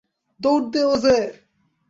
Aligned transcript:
দৌড় 0.39 0.65
দে, 0.73 0.81
ওজে! 0.91 1.17